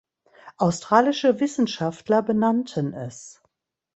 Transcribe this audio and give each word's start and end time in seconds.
Australische 0.57 1.39
Wissenschaftler 1.39 2.23
benannten 2.23 2.91
es. 2.95 3.39